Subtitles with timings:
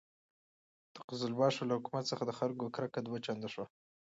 [0.93, 3.65] د قزلباشو له حکومت څخه د خلکو کرکه دوه چنده شوه.